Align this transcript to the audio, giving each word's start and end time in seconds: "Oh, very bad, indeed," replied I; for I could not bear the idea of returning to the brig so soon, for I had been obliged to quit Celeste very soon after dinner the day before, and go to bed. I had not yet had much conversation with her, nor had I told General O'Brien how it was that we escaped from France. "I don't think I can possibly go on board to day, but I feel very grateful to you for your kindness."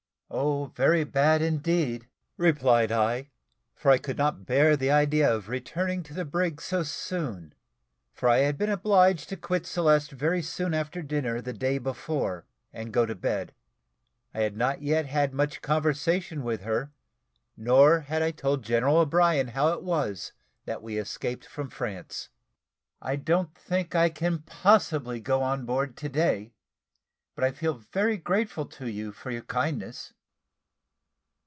"Oh, 0.33 0.67
very 0.77 1.03
bad, 1.03 1.41
indeed," 1.41 2.07
replied 2.37 2.89
I; 2.89 3.31
for 3.75 3.91
I 3.91 3.97
could 3.97 4.17
not 4.17 4.45
bear 4.45 4.77
the 4.77 4.89
idea 4.89 5.29
of 5.29 5.49
returning 5.49 6.03
to 6.03 6.13
the 6.13 6.23
brig 6.23 6.61
so 6.61 6.83
soon, 6.83 7.53
for 8.13 8.29
I 8.29 8.37
had 8.37 8.57
been 8.57 8.69
obliged 8.69 9.27
to 9.27 9.35
quit 9.35 9.65
Celeste 9.65 10.11
very 10.11 10.41
soon 10.41 10.73
after 10.73 11.01
dinner 11.01 11.41
the 11.41 11.51
day 11.51 11.77
before, 11.79 12.45
and 12.71 12.93
go 12.93 13.05
to 13.05 13.13
bed. 13.13 13.53
I 14.33 14.39
had 14.43 14.55
not 14.55 14.81
yet 14.81 15.05
had 15.05 15.33
much 15.33 15.61
conversation 15.61 16.45
with 16.45 16.61
her, 16.61 16.93
nor 17.57 17.99
had 17.99 18.21
I 18.21 18.31
told 18.31 18.63
General 18.63 18.99
O'Brien 18.99 19.49
how 19.49 19.73
it 19.73 19.83
was 19.83 20.31
that 20.63 20.81
we 20.81 20.97
escaped 20.97 21.45
from 21.45 21.69
France. 21.69 22.29
"I 23.01 23.17
don't 23.17 23.53
think 23.53 23.95
I 23.95 24.07
can 24.07 24.43
possibly 24.43 25.19
go 25.19 25.41
on 25.43 25.65
board 25.65 25.97
to 25.97 26.07
day, 26.07 26.53
but 27.35 27.43
I 27.43 27.51
feel 27.51 27.73
very 27.91 28.15
grateful 28.15 28.65
to 28.67 28.87
you 28.89 29.11
for 29.11 29.29
your 29.29 29.41
kindness." 29.41 30.13